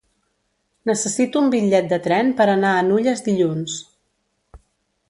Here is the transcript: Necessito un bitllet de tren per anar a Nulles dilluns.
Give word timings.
Necessito 0.89 1.43
un 1.45 1.51
bitllet 1.57 1.91
de 1.93 2.01
tren 2.09 2.33
per 2.41 2.49
anar 2.55 2.73
a 2.79 2.83
Nulles 2.89 3.23
dilluns. 3.31 3.79